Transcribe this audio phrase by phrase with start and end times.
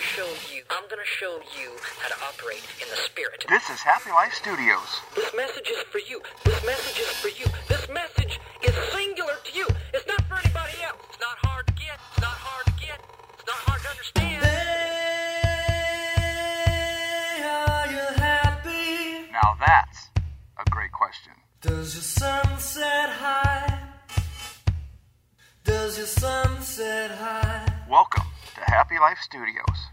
[0.00, 0.62] gonna show you.
[0.70, 3.44] I'm gonna show you how to operate in the spirit.
[3.48, 5.00] This is Happy Life Studios.
[5.14, 6.22] This message is for you.
[6.44, 7.44] This message is for you.
[7.68, 9.66] This message is singular to you.
[9.92, 10.96] It's not for anybody else.
[11.10, 12.00] It's not hard to get.
[12.12, 12.98] It's not hard to get.
[13.34, 14.42] It's not hard to understand.
[17.44, 19.30] Are you happy?
[19.32, 20.08] Now that's
[20.56, 21.32] a great question.
[21.60, 23.78] Does your sunset high?
[25.64, 27.66] Does your sunset high?
[27.90, 28.24] Welcome
[28.54, 29.89] to Happy Life Studios.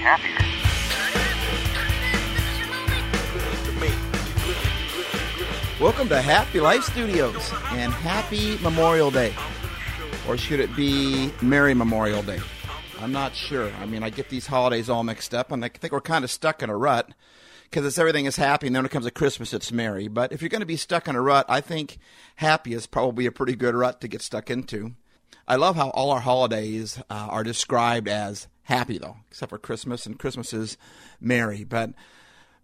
[0.00, 0.36] Happier.
[5.80, 9.34] Welcome to Happy Life Studios and happy Memorial Day.
[10.28, 12.38] Or should it be Merry Memorial Day?
[13.00, 13.72] I'm not sure.
[13.80, 16.30] I mean, I get these holidays all mixed up, and I think we're kind of
[16.30, 17.10] stuck in a rut
[17.64, 20.06] because it's everything is happy, and then when it comes to Christmas, it's merry.
[20.08, 21.98] But if you're going to be stuck in a rut, I think
[22.36, 24.92] happy is probably a pretty good rut to get stuck into.
[25.48, 30.06] I love how all our holidays uh, are described as happy, though, except for Christmas,
[30.06, 30.78] and Christmas is
[31.20, 31.64] merry.
[31.64, 31.90] But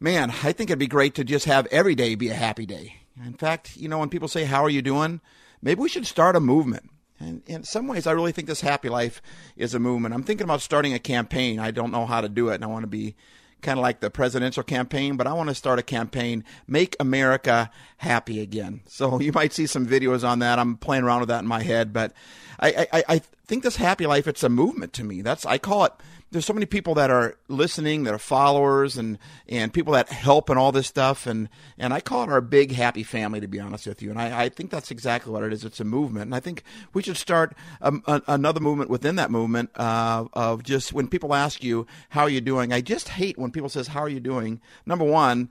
[0.01, 2.97] man, I think it'd be great to just have every day be a happy day.
[3.25, 5.21] In fact, you know, when people say, How are you doing?
[5.63, 6.91] Maybe we should start a movement.
[7.19, 9.23] And in some ways, I really think this happy life
[9.57, 10.15] is a movement.
[10.15, 11.59] I'm thinking about starting a campaign.
[11.59, 13.17] I don't know how to do it, and I want to be
[13.67, 17.69] kind of like the presidential campaign, but I want to start a campaign, Make America
[17.97, 18.81] Happy Again.
[18.87, 20.61] So you might see some videos on that.
[20.61, 22.13] I'm playing around with that in my head, but
[22.61, 25.21] I, I, I think this happy life, it's a movement to me.
[25.21, 25.93] That's, I call it,
[26.37, 30.51] there's so many people that are listening, that are followers and, and people that help
[30.51, 31.27] and all this stuff.
[31.27, 31.49] And,
[31.79, 34.11] and I call it our big happy family, to be honest with you.
[34.11, 35.65] And I, I think that's exactly what it is.
[35.65, 36.27] It's a movement.
[36.27, 40.63] And I think we should start um, a, another movement within that movement uh, of
[40.63, 42.71] just when people ask you, how are you doing?
[42.71, 44.61] I just hate when people says, how are you doing?
[44.85, 45.49] Number one,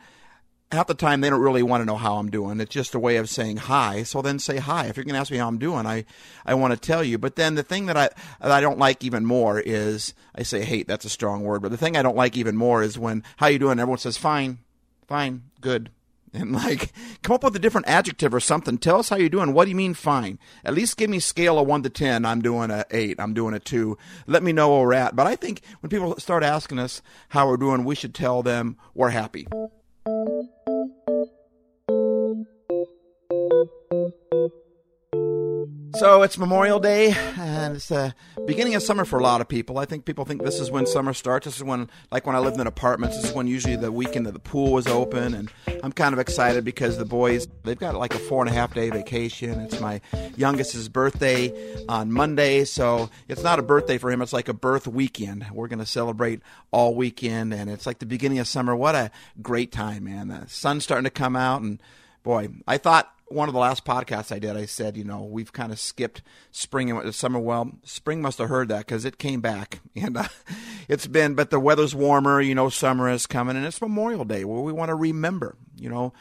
[0.72, 2.60] half the time they don't really want to know how I'm doing.
[2.60, 4.04] It's just a way of saying hi.
[4.04, 4.88] So then say hi.
[4.88, 6.06] If you're going to ask me how I'm doing, I,
[6.46, 7.18] I want to tell you.
[7.18, 8.10] But then the thing that I
[8.42, 10.88] that I don't like even more is I say hate.
[10.88, 11.62] That's a strong word.
[11.62, 13.80] But the thing I don't like even more is when how you doing?
[13.80, 14.60] Everyone says fine,
[15.08, 15.90] fine, good.
[16.36, 16.92] And like,
[17.24, 18.78] come up with a different adjective or something.
[18.78, 19.54] Tell us how you're doing.
[19.54, 20.38] What do you mean fine?
[20.66, 22.26] At least give me scale of one to ten.
[22.26, 23.22] I'm doing a eight.
[23.22, 23.98] I'm doing a two.
[24.28, 25.16] Let me know where we're at.
[25.16, 28.76] But I think when people start asking us how we're doing, we should tell them
[28.94, 29.48] we're happy.
[35.96, 38.14] So it's Memorial Day, and it's the
[38.46, 39.78] beginning of summer for a lot of people.
[39.78, 41.46] I think people think this is when summer starts.
[41.46, 44.26] This is when, like when I lived in apartments, this is when usually the weekend
[44.26, 45.50] that the pool was open, and
[45.82, 48.74] I'm kind of excited because the boys they've got like a four and a half
[48.74, 49.62] day vacation.
[49.62, 50.02] It's my
[50.36, 51.54] youngest's birthday
[51.88, 54.22] on Monday, so it's not a birthday for him.
[54.22, 55.46] It's like a birth weekend.
[55.54, 56.42] We're going to celebrate
[56.72, 58.76] all weekend, and it's like the beginning of summer.
[58.76, 60.28] What a great time, man!
[60.28, 61.82] The sun's starting to come out, and
[62.26, 65.54] boy, I thought one of the last podcasts I did, I said, you know, we've
[65.54, 66.22] kind of skipped
[66.52, 67.40] spring and summer.
[67.40, 70.28] Well, spring must have heard that because it came back, and uh,
[70.90, 71.36] it's been.
[71.36, 74.74] But the weather's warmer, you know, summer is coming, and it's Memorial Day where we
[74.74, 76.12] want to remember, you know,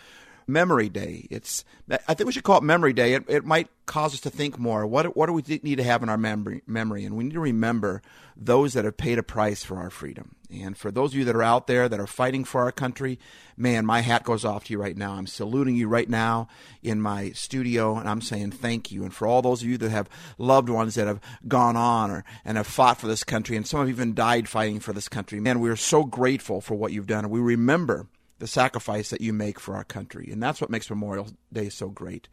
[0.46, 1.26] Memory Day.
[1.30, 1.64] It's.
[1.90, 3.14] I think we should call it Memory Day.
[3.14, 4.86] It, it might cause us to think more.
[4.86, 6.62] What what do we need to have in our memory?
[6.66, 8.02] Memory, and we need to remember
[8.36, 10.34] those that have paid a price for our freedom.
[10.50, 13.18] And for those of you that are out there that are fighting for our country,
[13.56, 15.12] man, my hat goes off to you right now.
[15.12, 16.48] I'm saluting you right now
[16.82, 19.02] in my studio, and I'm saying thank you.
[19.02, 22.24] And for all those of you that have loved ones that have gone on or
[22.44, 25.40] and have fought for this country, and some have even died fighting for this country,
[25.40, 27.24] man, we are so grateful for what you've done.
[27.24, 28.06] And we remember
[28.38, 30.28] the sacrifice that you make for our country.
[30.30, 32.28] And that's what makes Memorial Day so great.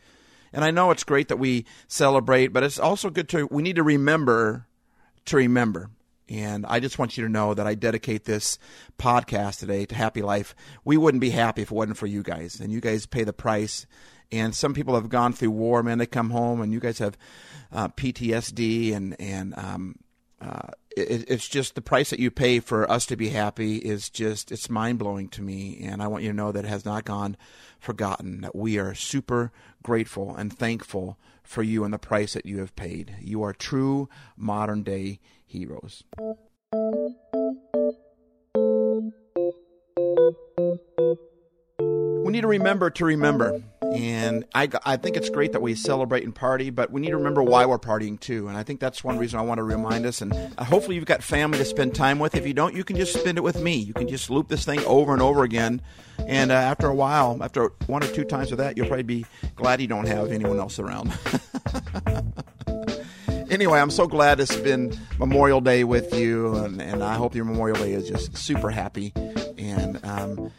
[0.54, 3.78] And I know it's great that we celebrate, but it's also good to, we need
[3.78, 4.68] to remember
[5.26, 5.90] to remember.
[6.30, 8.58] And I just want you to know that I dedicate this
[8.98, 10.56] podcast today to Happy Life.
[10.86, 12.60] We wouldn't be happy if it wasn't for you guys.
[12.60, 13.86] And you guys pay the price.
[14.32, 15.98] And some people have gone through war, man.
[15.98, 17.18] They come home, and you guys have
[17.70, 19.96] uh, PTSD, and and um,
[20.40, 24.10] uh, it, it's just the price that you pay for us to be happy is
[24.10, 25.80] just it's mind blowing to me.
[25.84, 27.38] And I want you to know that it has not gone
[27.80, 28.42] forgotten.
[28.42, 29.52] That we are super
[29.84, 33.16] grateful and thankful for you and the price that you have paid.
[33.22, 36.04] You are true modern day heroes.
[42.24, 43.62] We need to remember to remember.
[43.94, 47.18] And I, I think it's great that we celebrate and party, but we need to
[47.18, 48.48] remember why we're partying too.
[48.48, 50.22] And I think that's one reason I want to remind us.
[50.22, 52.36] And uh, hopefully, you've got family to spend time with.
[52.36, 53.76] If you don't, you can just spend it with me.
[53.76, 55.82] You can just loop this thing over and over again.
[56.20, 59.26] And uh, after a while, after one or two times of that, you'll probably be
[59.56, 61.12] glad you don't have anyone else around.
[63.50, 67.46] anyway, I'm so glad it's been Memorial Day with you, and, and I hope your
[67.46, 69.14] Memorial Day is just super happy.
[69.58, 70.52] And, um,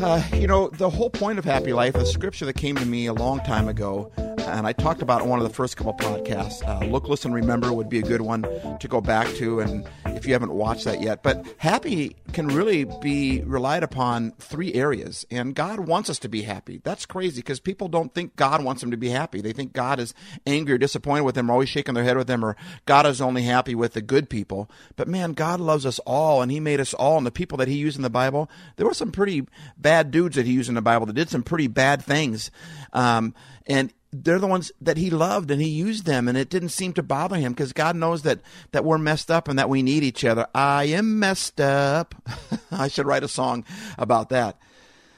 [0.00, 3.06] uh, you know, the whole point of Happy Life, a scripture that came to me
[3.06, 4.10] a long time ago,
[4.46, 6.66] and I talked about one of the first couple podcasts.
[6.66, 8.42] Uh, Look, Listen, Remember would be a good one
[8.78, 11.22] to go back to, and if you haven't watched that yet.
[11.22, 16.42] But happy can really be relied upon three areas, and God wants us to be
[16.42, 16.80] happy.
[16.84, 19.40] That's crazy because people don't think God wants them to be happy.
[19.40, 20.14] They think God is
[20.46, 22.56] angry or disappointed with them, or always shaking their head with them, or
[22.86, 24.70] God is only happy with the good people.
[24.96, 27.18] But man, God loves us all, and He made us all.
[27.18, 30.36] And the people that He used in the Bible, there were some pretty bad dudes
[30.36, 32.50] that He used in the Bible that did some pretty bad things.
[32.92, 33.34] Um,
[33.66, 36.92] and they're the ones that he loved and he used them and it didn't seem
[36.92, 38.40] to bother him because God knows that
[38.72, 40.46] that we're messed up and that we need each other.
[40.54, 42.14] I am messed up.
[42.70, 43.64] I should write a song
[43.98, 44.58] about that.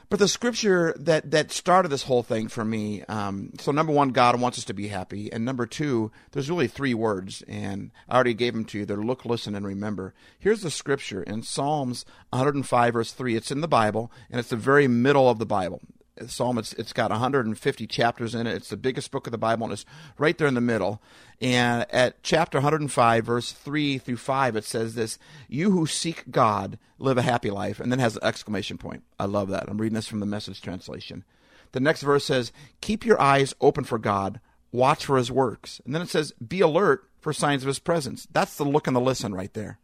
[0.09, 3.03] But the scripture that that started this whole thing for me.
[3.05, 6.69] Um, so number one, God wants us to be happy, and number two, there's really
[6.69, 8.87] three words, and I already gave them to you.
[8.87, 10.15] They're look, listen, and remember.
[10.39, 13.35] Here's the scripture in Psalms 105 verse three.
[13.35, 15.81] It's in the Bible, and it's the very middle of the Bible.
[16.27, 16.59] Psalm.
[16.59, 18.55] It's it's got 150 chapters in it.
[18.55, 19.85] It's the biggest book of the Bible, and it's
[20.19, 21.01] right there in the middle.
[21.41, 25.19] And at chapter 105, verse three through five, it says this:
[25.49, 29.03] "You who seek God live a happy life," and then has an exclamation point.
[29.19, 29.69] I love that.
[29.69, 31.25] I'm reading this from the Message translation.
[31.73, 34.41] The next verse says, "Keep your eyes open for God.
[34.73, 38.27] Watch for His works." And then it says, "Be alert for signs of His presence."
[38.33, 39.79] That's the look and the listen right there.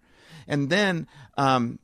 [0.46, 1.06] And then
[1.36, 1.78] um,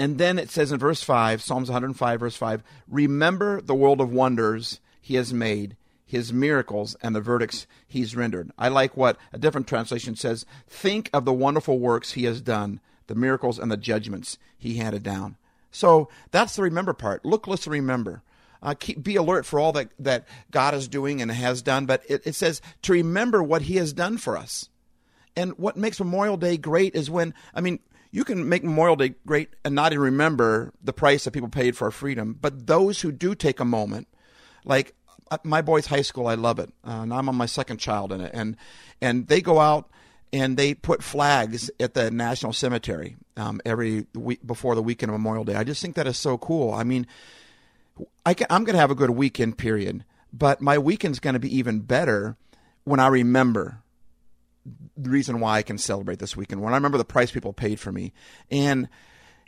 [0.00, 4.10] and then it says in verse 5, Psalms 105, verse 5, remember the world of
[4.10, 5.76] wonders he has made,
[6.06, 8.50] his miracles, and the verdicts he's rendered.
[8.56, 12.80] I like what a different translation says think of the wonderful works he has done,
[13.08, 15.36] the miracles and the judgments he handed down.
[15.70, 17.26] So that's the remember part.
[17.26, 18.22] Look, listen, remember.
[18.62, 22.02] Uh, keep, be alert for all that, that God is doing and has done, but
[22.08, 24.70] it, it says to remember what he has done for us.
[25.36, 29.14] And what makes Memorial Day great is when, I mean, you can make Memorial Day
[29.26, 32.36] great and not even remember the price that people paid for our freedom.
[32.40, 34.08] But those who do take a moment,
[34.64, 34.94] like
[35.30, 36.70] uh, my boys' high school, I love it.
[36.86, 38.56] Uh, and I'm on my second child in it, and
[39.00, 39.88] and they go out
[40.32, 45.14] and they put flags at the National Cemetery um, every week before the weekend of
[45.14, 45.54] Memorial Day.
[45.54, 46.72] I just think that is so cool.
[46.72, 47.06] I mean,
[48.24, 51.40] I can, I'm going to have a good weekend period, but my weekend's going to
[51.40, 52.36] be even better
[52.84, 53.82] when I remember
[54.96, 56.62] the reason why I can celebrate this weekend.
[56.62, 58.12] When I remember the price people paid for me,
[58.50, 58.88] and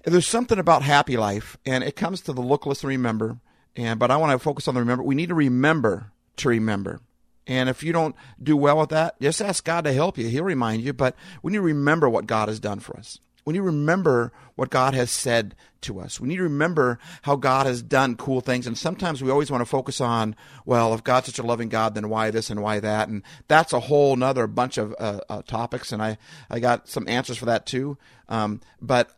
[0.04, 3.38] there's something about happy life, and it comes to the look, listen, remember.
[3.76, 5.04] And but I want to focus on the remember.
[5.04, 7.00] We need to remember to remember.
[7.46, 10.28] And if you don't do well with that, just ask God to help you.
[10.28, 10.92] He'll remind you.
[10.92, 13.18] But we need to remember what God has done for us.
[13.44, 16.20] We need to remember what God has said to us.
[16.20, 18.66] We need to remember how God has done cool things.
[18.66, 21.94] And sometimes we always want to focus on, well, if God's such a loving God,
[21.94, 23.08] then why this and why that?
[23.08, 25.92] And that's a whole nother bunch of uh, uh, topics.
[25.92, 26.18] And I,
[26.48, 27.98] I got some answers for that too.
[28.28, 29.10] Um, but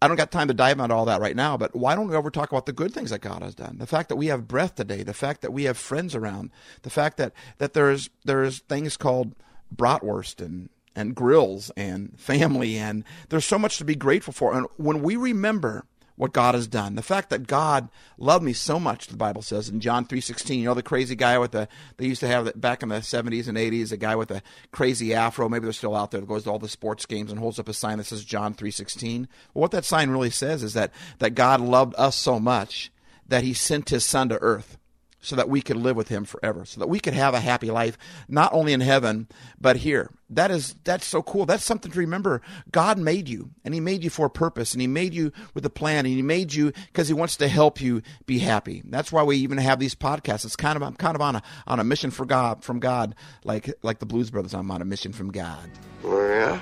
[0.00, 2.16] I don't got time to dive into all that right now, but why don't we
[2.16, 3.78] ever talk about the good things that God has done?
[3.78, 6.50] The fact that we have breath today, the fact that we have friends around,
[6.82, 9.36] the fact that, that there's there's things called
[9.74, 14.54] bratwurst and and grills and family and there's so much to be grateful for.
[14.54, 15.84] And when we remember
[16.16, 19.70] what God has done, the fact that God loved me so much, the Bible says
[19.70, 20.60] in John three sixteen.
[20.60, 23.02] You know the crazy guy with the they used to have that back in the
[23.02, 25.48] seventies and eighties, a guy with a crazy afro.
[25.48, 27.68] Maybe they're still out there that goes to all the sports games and holds up
[27.68, 29.26] a sign that says John three sixteen.
[29.54, 32.92] Well, what that sign really says is that that God loved us so much
[33.26, 34.76] that He sent His Son to earth
[35.22, 37.70] so that we could live with him forever so that we could have a happy
[37.70, 37.96] life
[38.28, 39.26] not only in heaven
[39.58, 40.10] but here.
[40.28, 41.46] That is that's so cool.
[41.46, 42.42] That's something to remember.
[42.70, 45.64] God made you and he made you for a purpose and he made you with
[45.64, 48.82] a plan and he made you because he wants to help you be happy.
[48.84, 50.44] That's why we even have these podcasts.
[50.44, 53.14] It's kind of i'm kind of on a on a mission for god from god
[53.44, 54.54] like like the blues brothers.
[54.54, 55.70] I'm on a mission from god.
[56.04, 56.60] Oh, yeah?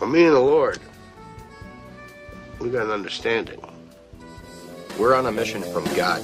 [0.00, 0.78] Well, me and the Lord,
[2.60, 3.60] we got an understanding.
[4.98, 6.20] We're on a mission from God.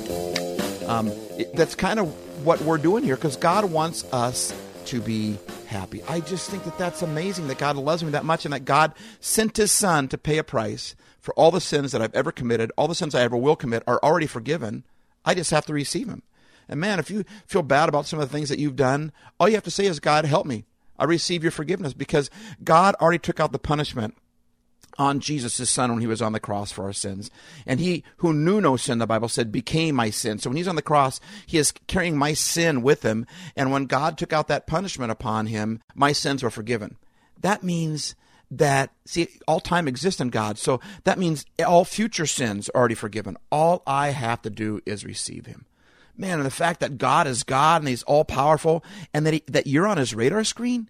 [0.88, 1.12] um,
[1.54, 2.08] that's kind of
[2.44, 4.52] what we're doing here because God wants us
[4.86, 6.02] to be happy.
[6.08, 8.92] I just think that that's amazing that God loves me that much and that God
[9.20, 12.70] sent His Son to pay a price for all the sins that I've ever committed,
[12.76, 14.84] all the sins I ever will commit are already forgiven.
[15.24, 16.22] I just have to receive Him.
[16.68, 19.48] And man, if you feel bad about some of the things that you've done, all
[19.48, 20.64] you have to say is, God, help me.
[20.98, 22.30] I receive your forgiveness because
[22.62, 24.16] God already took out the punishment
[24.98, 27.30] on Jesus, son, when he was on the cross for our sins.
[27.66, 30.38] And he who knew no sin, the Bible said, became my sin.
[30.38, 33.26] So when he's on the cross, he is carrying my sin with him.
[33.56, 36.96] And when God took out that punishment upon him, my sins were forgiven.
[37.40, 38.14] That means
[38.50, 40.58] that, see, all time exists in God.
[40.58, 43.36] So that means all future sins are already forgiven.
[43.50, 45.66] All I have to do is receive him.
[46.16, 49.42] Man, and the fact that God is God and He's all powerful, and that he,
[49.48, 50.88] that you're on His radar screen,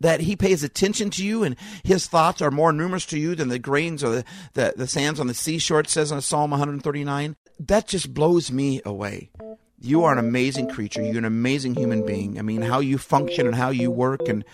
[0.00, 3.48] that He pays attention to you, and His thoughts are more numerous to you than
[3.48, 5.80] the grains or the, the, the sands on the seashore.
[5.80, 7.36] It says in Psalm 139.
[7.60, 9.30] That just blows me away.
[9.78, 11.02] You are an amazing creature.
[11.02, 12.38] You're an amazing human being.
[12.38, 14.44] I mean, how you function and how you work, and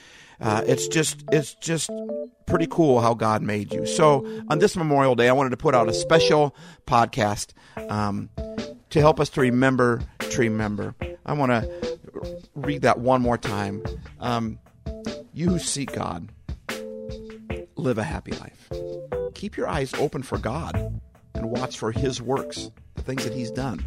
[0.41, 1.91] uh, it's just it's just
[2.47, 3.87] pretty cool how God made you.
[3.87, 6.55] So on this Memorial Day, I wanted to put out a special
[6.87, 7.53] podcast.
[7.89, 8.31] Um,
[8.91, 10.95] to help us to remember to remember.
[11.25, 11.99] I want to
[12.55, 13.83] read that one more time.
[14.21, 14.59] Um,
[15.37, 16.31] you who seek God,
[17.77, 18.73] live a happy life.
[19.35, 20.99] Keep your eyes open for God
[21.35, 23.85] and watch for His works, the things that He's done.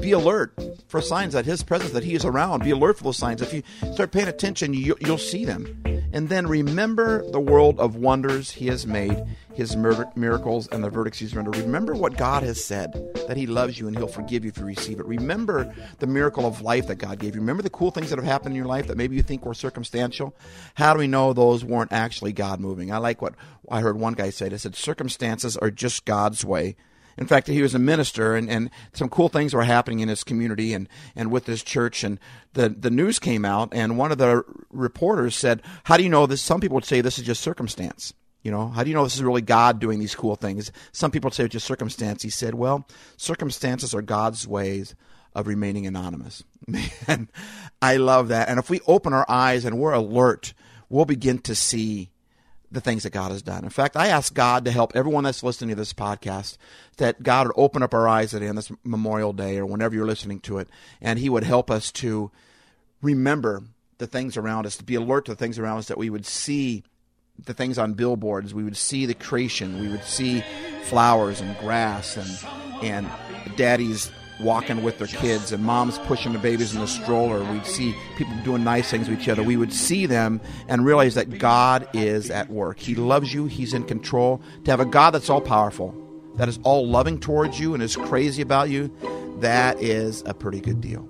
[0.00, 0.52] Be alert
[0.88, 2.64] for signs that His presence, that He is around.
[2.64, 3.40] Be alert for those signs.
[3.40, 3.62] If you
[3.92, 5.80] start paying attention, you, you'll see them.
[6.14, 9.20] And then remember the world of wonders He has made,
[9.52, 11.56] His miracles, and the verdicts He's rendered.
[11.56, 12.92] Remember what God has said,
[13.26, 15.06] that He loves you and He'll forgive you if you receive it.
[15.06, 17.40] Remember the miracle of life that God gave you.
[17.40, 19.54] Remember the cool things that have happened in your life that maybe you think were
[19.54, 20.36] circumstantial.
[20.74, 22.92] How do we know those weren't actually God moving?
[22.92, 23.34] I like what
[23.68, 24.48] I heard one guy say.
[24.48, 26.76] He said, Circumstances are just God's way
[27.16, 30.24] in fact, he was a minister, and, and some cool things were happening in his
[30.24, 32.04] community and, and with his church.
[32.04, 32.18] And
[32.54, 36.26] the, the news came out, and one of the reporters said, How do you know
[36.26, 36.42] this?
[36.42, 38.12] Some people would say this is just circumstance.
[38.42, 40.70] You know, how do you know this is really God doing these cool things?
[40.92, 42.22] Some people would say it's just circumstance.
[42.22, 44.94] He said, Well, circumstances are God's ways
[45.34, 46.44] of remaining anonymous.
[46.66, 47.28] Man,
[47.80, 48.48] I love that.
[48.48, 50.52] And if we open our eyes and we're alert,
[50.88, 52.10] we'll begin to see
[52.70, 53.64] the things that God has done.
[53.64, 56.56] In fact, I ask God to help everyone that's listening to this podcast
[56.96, 60.06] that God would open up our eyes today on this Memorial Day or whenever you're
[60.06, 60.68] listening to it,
[61.00, 62.30] and He would help us to
[63.00, 63.62] remember
[63.98, 66.26] the things around us, to be alert to the things around us, that we would
[66.26, 66.82] see
[67.44, 70.42] the things on billboards, we would see the creation, we would see
[70.84, 72.30] flowers and grass and
[72.82, 73.08] and
[73.56, 77.42] daddies walking with their kids and moms pushing the babies in the stroller.
[77.52, 79.42] We'd see people doing nice things with each other.
[79.42, 82.78] We would see them and realize that God is at work.
[82.78, 84.42] He loves you, He's in control.
[84.64, 85.94] To have a God that's all powerful,
[86.36, 88.90] that is all loving towards you and is crazy about you,
[89.40, 91.08] that is a pretty good deal.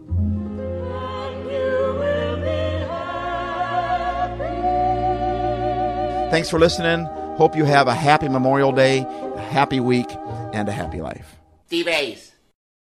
[6.30, 7.04] Thanks for listening.
[7.36, 10.10] Hope you have a happy Memorial Day, a happy week,
[10.52, 11.36] and a happy life.
[11.66, 12.33] Steve.